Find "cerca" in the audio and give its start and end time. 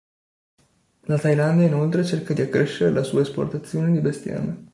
2.03-2.33